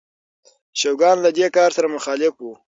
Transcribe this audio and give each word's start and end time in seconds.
شوګان 0.79 1.17
له 1.25 1.29
دې 1.37 1.47
کار 1.57 1.69
سره 1.77 1.87
مخالف 1.95 2.33
و. 2.39 2.45